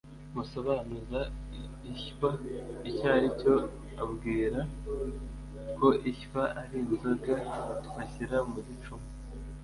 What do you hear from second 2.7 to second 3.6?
icyo ari cyo,